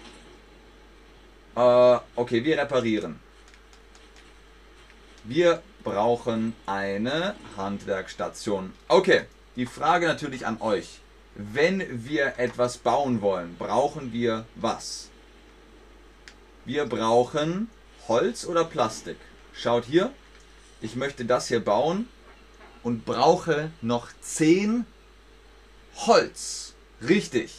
Äh, 1.61 2.01
okay, 2.17 2.43
wir 2.43 2.57
reparieren. 2.57 3.21
Wir 5.25 5.63
brauchen 5.85 6.55
eine 6.65 7.35
Handwerkstation. 7.55 8.73
Okay, 8.89 9.27
die 9.57 9.67
Frage 9.67 10.07
natürlich 10.07 10.47
an 10.47 10.63
euch. 10.63 11.01
Wenn 11.35 12.07
wir 12.07 12.39
etwas 12.39 12.79
bauen 12.79 13.21
wollen, 13.21 13.57
brauchen 13.59 14.11
wir 14.15 14.47
was? 14.55 15.11
Wir 16.65 16.87
brauchen 16.87 17.69
Holz 18.09 18.47
oder 18.47 18.65
Plastik. 18.65 19.19
Schaut 19.53 19.85
hier, 19.85 20.15
ich 20.81 20.97
möchte 20.97 21.27
das 21.27 21.49
hier 21.49 21.63
bauen 21.63 22.09
und 22.83 23.05
brauche 23.05 23.71
noch 23.83 24.09
10 24.23 24.87
Holz. 26.07 26.73
Richtig. 27.07 27.53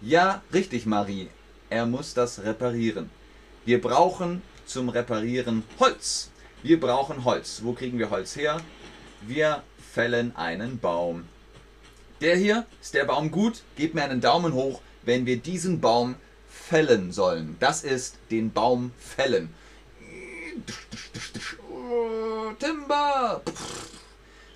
Ja, 0.00 0.42
richtig, 0.52 0.84
Marie. 0.84 1.28
Er 1.74 1.86
muss 1.86 2.14
das 2.14 2.44
reparieren. 2.44 3.10
Wir 3.64 3.80
brauchen 3.80 4.42
zum 4.64 4.90
Reparieren 4.90 5.64
Holz. 5.80 6.30
Wir 6.62 6.78
brauchen 6.78 7.24
Holz. 7.24 7.62
Wo 7.64 7.72
kriegen 7.72 7.98
wir 7.98 8.10
Holz 8.10 8.36
her? 8.36 8.60
Wir 9.22 9.64
fällen 9.92 10.36
einen 10.36 10.78
Baum. 10.78 11.24
Der 12.20 12.36
hier, 12.36 12.64
ist 12.80 12.94
der 12.94 13.06
Baum 13.06 13.32
gut? 13.32 13.64
Gebt 13.74 13.96
mir 13.96 14.04
einen 14.04 14.20
Daumen 14.20 14.52
hoch, 14.52 14.82
wenn 15.02 15.26
wir 15.26 15.38
diesen 15.38 15.80
Baum 15.80 16.14
fällen 16.48 17.10
sollen. 17.10 17.56
Das 17.58 17.82
ist 17.82 18.18
den 18.30 18.52
Baum 18.52 18.92
fällen. 18.96 19.52
Timber! 22.60 23.42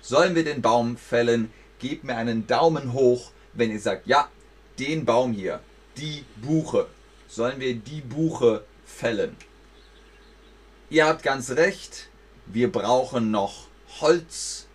Sollen 0.01 0.35
wir 0.35 0.45
den 0.45 0.61
Baum 0.61 0.95
fällen? 0.95 1.51
Gebt 1.79 2.05
mir 2.05 2.15
einen 2.15 2.47
Daumen 2.47 2.93
hoch, 2.93 3.31
wenn 3.51 3.71
ihr 3.71 3.81
sagt, 3.81 4.07
ja, 4.07 4.29
den 4.79 5.03
Baum 5.03 5.33
hier, 5.33 5.59
die 5.97 6.23
Buche. 6.37 6.87
Sollen 7.29 7.59
wir 7.59 7.75
die 7.75 8.01
Buche 8.01 8.63
fällen? 8.83 9.37
Ihr 10.89 11.05
habt 11.05 11.21
ganz 11.21 11.51
recht, 11.51 12.09
wir 12.47 12.71
brauchen 12.71 13.29
noch 13.29 13.67
Holz. 14.01 14.65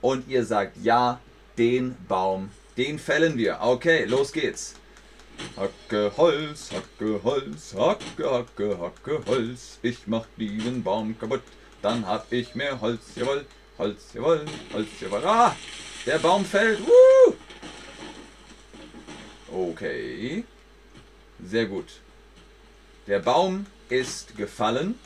Und 0.00 0.26
ihr 0.26 0.46
sagt, 0.46 0.78
ja, 0.82 1.20
den 1.58 1.94
Baum, 2.08 2.48
den 2.78 2.98
fällen 2.98 3.36
wir. 3.36 3.58
Okay, 3.60 4.06
los 4.06 4.32
geht's. 4.32 4.76
Hacke 5.58 6.10
Holz, 6.16 6.70
Hacke 6.72 7.20
Holz, 7.22 7.74
Hacke, 7.74 8.30
Hacke, 8.30 8.78
Hacke 8.78 9.22
Holz. 9.26 9.78
Ich 9.82 10.06
mach 10.06 10.24
diesen 10.38 10.82
Baum 10.82 11.18
kaputt, 11.18 11.42
dann 11.82 12.06
hab 12.06 12.32
ich 12.32 12.54
mehr 12.54 12.80
Holz, 12.80 13.00
jawohl. 13.14 13.44
Holz, 13.76 14.14
jawohl, 14.14 14.46
Holz, 14.72 14.88
jawohl. 15.00 15.22
Ah, 15.22 15.54
der 16.06 16.18
Baum 16.18 16.46
fällt. 16.46 16.80
Woo! 16.80 17.34
Okay. 19.52 20.44
Sehr 21.44 21.66
gut. 21.66 22.00
Der 23.06 23.20
Baum 23.20 23.66
ist 23.88 24.36
gefallen. 24.36 24.98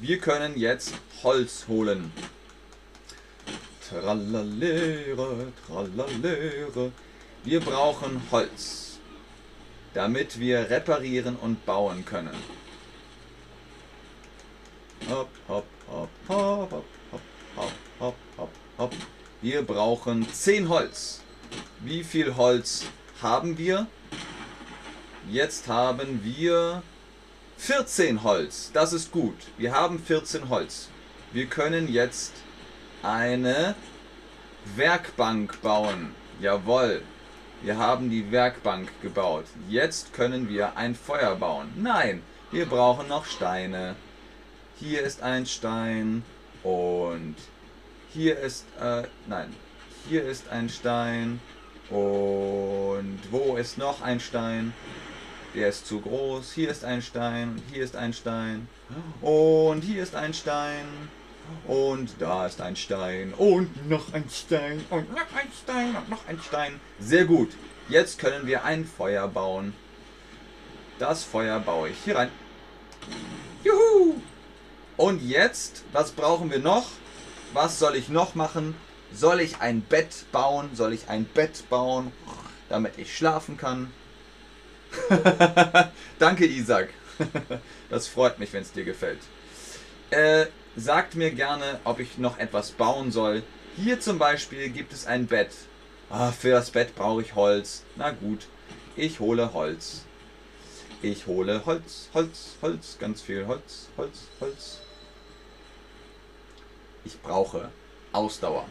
Wir 0.00 0.18
können 0.18 0.56
jetzt 0.56 0.94
Holz 1.22 1.66
holen. 1.68 2.12
Tralalere, 3.88 5.52
tralalere. 5.66 6.92
Wir 7.44 7.60
brauchen 7.60 8.20
Holz, 8.30 8.98
damit 9.94 10.38
wir 10.40 10.70
reparieren 10.70 11.36
und 11.36 11.64
bauen 11.64 12.04
können. 12.04 12.34
Hopp, 15.08 15.30
hopp, 15.48 15.66
hopp, 15.88 16.08
hopp, 16.28 16.72
hopp, 16.72 16.82
hopp, 17.56 17.72
hopp, 18.00 18.14
hopp, 18.36 18.50
hopp. 18.78 18.94
Wir 19.40 19.62
brauchen 19.62 20.26
10 20.32 20.68
Holz. 20.68 21.20
Wie 21.80 22.02
viel 22.02 22.36
Holz 22.36 22.86
haben 23.22 23.58
wir? 23.58 23.86
Jetzt 25.28 25.66
haben 25.66 26.20
wir 26.22 26.82
14 27.56 28.22
Holz. 28.22 28.70
Das 28.72 28.92
ist 28.92 29.10
gut. 29.10 29.34
Wir 29.58 29.72
haben 29.72 29.98
14 29.98 30.48
Holz. 30.48 30.88
Wir 31.32 31.46
können 31.46 31.92
jetzt 31.92 32.32
eine 33.02 33.74
Werkbank 34.76 35.60
bauen. 35.62 36.14
Jawohl. 36.40 37.02
Wir 37.62 37.76
haben 37.76 38.08
die 38.08 38.30
Werkbank 38.30 38.88
gebaut. 39.02 39.46
Jetzt 39.68 40.12
können 40.12 40.48
wir 40.48 40.76
ein 40.76 40.94
Feuer 40.94 41.34
bauen. 41.34 41.72
Nein, 41.74 42.22
wir 42.52 42.66
brauchen 42.66 43.08
noch 43.08 43.24
Steine. 43.24 43.96
Hier 44.78 45.02
ist 45.02 45.22
ein 45.22 45.46
Stein 45.46 46.22
und 46.62 47.34
hier 48.12 48.38
ist, 48.38 48.64
äh, 48.80 49.02
nein, 49.26 49.52
hier 50.08 50.22
ist 50.24 50.48
ein 50.50 50.68
Stein. 50.68 51.40
Und 51.90 53.18
wo 53.30 53.56
ist 53.56 53.78
noch 53.78 54.02
ein 54.02 54.20
Stein? 54.20 54.72
Der 55.56 55.70
ist 55.70 55.86
zu 55.86 56.02
groß. 56.02 56.52
Hier 56.52 56.70
ist 56.70 56.84
ein 56.84 57.00
Stein. 57.00 57.62
Hier 57.72 57.82
ist 57.82 57.96
ein 57.96 58.12
Stein. 58.12 58.68
Und 59.22 59.80
hier 59.80 60.02
ist 60.02 60.14
ein 60.14 60.34
Stein. 60.34 60.84
Und 61.66 62.10
da 62.18 62.44
ist 62.44 62.60
ein 62.60 62.76
Stein. 62.76 63.32
Und 63.32 63.88
noch 63.88 64.12
ein 64.12 64.28
Stein. 64.28 64.84
Und 64.90 65.10
noch 65.14 65.32
ein 65.34 65.50
Stein. 65.62 65.96
Und 65.96 66.10
noch 66.10 66.28
ein 66.28 66.38
Stein. 66.40 66.78
Sehr 67.00 67.24
gut. 67.24 67.52
Jetzt 67.88 68.18
können 68.18 68.46
wir 68.46 68.64
ein 68.64 68.84
Feuer 68.84 69.28
bauen. 69.28 69.72
Das 70.98 71.24
Feuer 71.24 71.58
baue 71.58 71.88
ich 71.88 71.96
hier 72.04 72.16
rein. 72.16 72.30
Juhu! 73.64 74.20
Und 74.98 75.22
jetzt, 75.22 75.84
was 75.92 76.12
brauchen 76.12 76.50
wir 76.50 76.58
noch? 76.58 76.86
Was 77.54 77.78
soll 77.78 77.96
ich 77.96 78.10
noch 78.10 78.34
machen? 78.34 78.74
Soll 79.10 79.40
ich 79.40 79.60
ein 79.60 79.80
Bett 79.80 80.26
bauen? 80.32 80.68
Soll 80.74 80.92
ich 80.92 81.08
ein 81.08 81.24
Bett 81.24 81.64
bauen, 81.70 82.12
damit 82.68 82.98
ich 82.98 83.16
schlafen 83.16 83.56
kann? 83.56 83.90
Danke, 86.18 86.46
Isaac. 86.46 86.88
das 87.90 88.08
freut 88.08 88.38
mich, 88.38 88.52
wenn 88.52 88.62
es 88.62 88.72
dir 88.72 88.84
gefällt. 88.84 89.20
Äh, 90.10 90.46
sagt 90.76 91.14
mir 91.14 91.30
gerne, 91.30 91.80
ob 91.84 92.00
ich 92.00 92.18
noch 92.18 92.38
etwas 92.38 92.72
bauen 92.72 93.10
soll. 93.10 93.42
Hier 93.76 94.00
zum 94.00 94.18
Beispiel 94.18 94.68
gibt 94.70 94.92
es 94.92 95.06
ein 95.06 95.26
Bett. 95.26 95.50
Ah, 96.08 96.30
für 96.30 96.50
das 96.50 96.70
Bett 96.70 96.94
brauche 96.94 97.22
ich 97.22 97.34
Holz. 97.34 97.82
Na 97.96 98.10
gut, 98.10 98.46
ich 98.96 99.20
hole 99.20 99.52
Holz. 99.52 100.02
Ich 101.02 101.26
hole 101.26 101.66
Holz, 101.66 102.08
Holz, 102.14 102.56
Holz, 102.62 102.96
ganz 102.98 103.20
viel 103.20 103.46
Holz, 103.46 103.88
Holz, 103.96 104.28
Holz. 104.40 104.78
Ich 107.04 107.20
brauche 107.20 107.70
Ausdauer. 108.12 108.66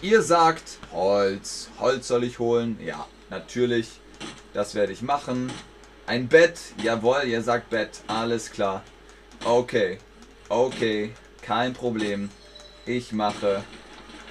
Ihr 0.00 0.22
sagt 0.22 0.78
Holz, 0.92 1.68
Holz 1.78 2.08
soll 2.08 2.24
ich 2.24 2.38
holen. 2.38 2.78
Ja, 2.80 3.06
natürlich. 3.30 4.00
Das 4.54 4.74
werde 4.74 4.92
ich 4.92 5.02
machen. 5.02 5.52
Ein 6.06 6.28
Bett, 6.28 6.58
jawohl, 6.82 7.24
ihr 7.24 7.42
sagt 7.42 7.70
Bett, 7.70 8.00
alles 8.06 8.50
klar. 8.50 8.82
Okay, 9.44 9.98
okay, 10.48 11.12
kein 11.42 11.74
Problem. 11.74 12.30
Ich 12.86 13.12
mache 13.12 13.62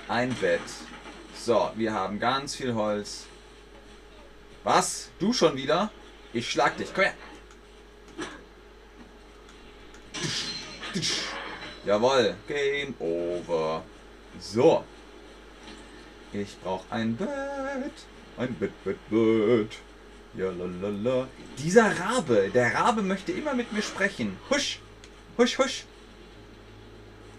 ein 0.08 0.34
Bett. 0.36 0.62
So, 1.36 1.72
wir 1.76 1.94
haben 1.94 2.20
ganz 2.20 2.56
viel 2.56 2.74
Holz. 2.74 3.26
Was? 4.64 5.10
Du 5.20 5.32
schon 5.34 5.56
wieder? 5.56 5.92
Ich 6.34 6.50
schlag 6.50 6.76
dich. 6.78 6.94
Komm 6.94 7.06
her. 7.06 7.14
Jawohl. 11.86 12.36
Game 12.48 12.96
over. 13.00 13.84
So. 14.40 14.84
Ich 16.34 16.60
brauche 16.60 16.84
ein 16.92 17.16
Bett. 17.16 17.94
Ein 18.38 18.54
Bett, 18.56 18.72
Bett, 18.84 18.98
Bett. 19.10 19.72
Ja, 20.36 20.52
lalala. 20.52 21.28
Dieser 21.58 22.00
Rabe. 22.00 22.52
Der 22.54 22.74
Rabe 22.76 23.02
möchte 23.02 23.32
immer 23.32 23.56
mit 23.56 23.74
mir 23.74 23.82
sprechen. 23.82 24.38
Husch. 24.52 24.80
Husch, 25.38 25.58
husch. 25.58 25.86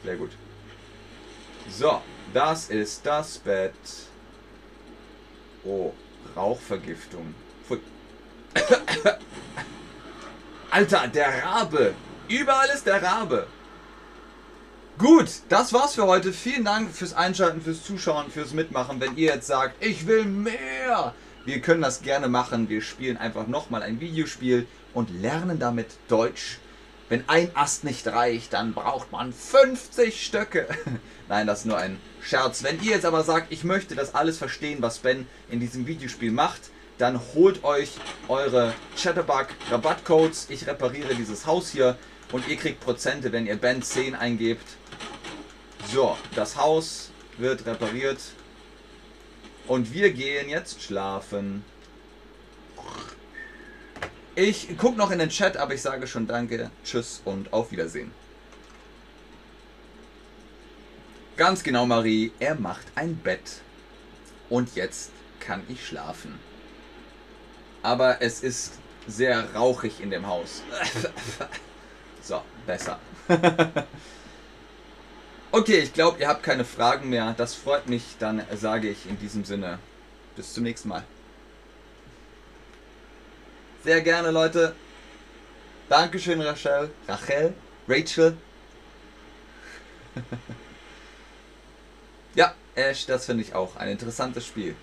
Sehr 0.05 0.17
gut. 0.17 0.33
So. 1.71 2.03
Das 2.35 2.69
ist 2.69 3.07
das 3.07 3.39
Bett. 3.39 3.73
Oh. 5.65 5.93
Rauchvergiftung. 6.37 7.35
Pfui. 7.65 7.81
Alter, 10.71 11.09
der 11.09 11.45
Rabe. 11.45 11.95
Überall 12.29 12.69
ist 12.71 12.87
der 12.87 13.03
Rabe. 13.03 13.47
Gut, 14.99 15.29
das 15.49 15.73
war's 15.73 15.95
für 15.95 16.09
heute. 16.09 16.33
Vielen 16.33 16.65
Dank 16.65 16.93
fürs 16.93 17.15
Einschalten, 17.15 17.61
fürs 17.61 17.85
Zuschauen, 17.85 18.33
fürs 18.33 18.53
Mitmachen. 18.53 19.01
Wenn 19.01 19.17
ihr 19.17 19.33
jetzt 19.33 19.47
sagt, 19.47 19.77
ich 19.85 20.09
will 20.09 20.25
mehr, 20.25 21.15
wir 21.45 21.61
können 21.61 21.83
das 21.83 22.03
gerne 22.03 22.27
machen. 22.27 22.69
Wir 22.69 22.83
spielen 22.83 23.17
einfach 23.17 23.47
nochmal 23.47 23.85
ein 23.85 24.01
Videospiel 24.01 24.67
und 24.95 25.11
lernen 25.11 25.61
damit 25.61 25.87
Deutsch. 26.09 26.59
Wenn 27.09 27.23
ein 27.29 27.53
Ast 27.55 27.85
nicht 27.85 28.09
reicht, 28.09 28.55
dann 28.55 28.75
braucht 28.75 29.13
man 29.13 29.33
50 29.33 30.27
Stöcke. 30.27 30.67
Nein, 31.29 31.47
das 31.47 31.61
ist 31.61 31.67
nur 31.67 31.79
ein 31.79 32.01
Scherz. 32.21 32.65
Wenn 32.65 32.83
ihr 32.83 32.91
jetzt 32.91 33.07
aber 33.07 33.23
sagt, 33.23 33.53
ich 33.53 33.63
möchte 33.63 33.95
das 33.95 34.17
alles 34.17 34.39
verstehen, 34.39 34.79
was 34.83 34.99
Ben 34.99 35.29
in 35.49 35.61
diesem 35.61 35.87
Videospiel 35.87 36.33
macht, 36.33 36.71
dann 36.99 37.21
holt 37.35 37.63
euch 37.63 37.93
eure 38.27 38.75
Chatterbug 38.97 39.47
Rabattcodes. 39.71 40.47
Ich 40.49 40.67
repariere 40.67 41.15
dieses 41.15 41.47
Haus 41.47 41.71
hier 41.71 41.97
und 42.33 42.49
ihr 42.49 42.57
kriegt 42.57 42.81
Prozente, 42.81 43.31
wenn 43.31 43.47
ihr 43.47 43.57
Ben 43.57 43.81
10 43.81 44.17
eingebt. 44.17 44.67
So, 45.92 46.16
das 46.35 46.57
Haus 46.57 47.11
wird 47.38 47.64
repariert 47.66 48.20
und 49.66 49.92
wir 49.92 50.11
gehen 50.12 50.48
jetzt 50.48 50.83
schlafen. 50.83 51.64
Ich 54.35 54.77
gucke 54.77 54.96
noch 54.96 55.11
in 55.11 55.18
den 55.18 55.31
Chat, 55.31 55.57
aber 55.57 55.74
ich 55.74 55.83
sage 55.83 56.07
schon 56.07 56.27
Danke, 56.27 56.70
Tschüss 56.85 57.22
und 57.24 57.53
auf 57.53 57.72
Wiedersehen. 57.72 58.12
Ganz 61.37 61.62
genau, 61.62 61.87
Marie, 61.87 62.33
er 62.38 62.55
macht 62.57 62.87
ein 62.94 63.16
Bett. 63.16 63.62
Und 64.48 64.74
jetzt 64.74 65.11
kann 65.40 65.62
ich 65.68 65.87
schlafen 65.87 66.38
aber 67.83 68.20
es 68.20 68.42
ist 68.42 68.74
sehr 69.07 69.55
rauchig 69.55 70.01
in 70.01 70.11
dem 70.11 70.27
Haus. 70.27 70.62
so, 72.22 72.42
besser. 72.66 72.98
okay, 75.53 75.79
ich 75.81 75.93
glaube, 75.93 76.21
ihr 76.21 76.29
habt 76.29 76.43
keine 76.43 76.65
Fragen 76.65 77.09
mehr. 77.09 77.35
Das 77.37 77.55
freut 77.55 77.89
mich. 77.89 78.03
Dann 78.19 78.43
sage 78.55 78.89
ich 78.89 79.09
in 79.09 79.19
diesem 79.19 79.45
Sinne 79.45 79.79
bis 80.37 80.55
zum 80.55 80.65
nächsten 80.65 80.89
Mal. 80.89 81.05
Sehr 83.85 84.01
gerne, 84.01 84.31
Leute. 84.31 84.75
Dankeschön, 85.89 86.41
Rachel. 86.41 86.91
Rachel? 87.07 87.55
Rachel? 87.89 88.37
ja, 92.35 92.55
Ash, 92.75 93.07
das 93.07 93.27
finde 93.27 93.45
ich 93.45 93.55
auch 93.55 93.77
ein 93.77 93.89
interessantes 93.89 94.47
Spiel. 94.47 94.75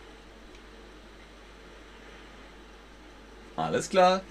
Alles 3.56 3.90
klar. 3.90 4.22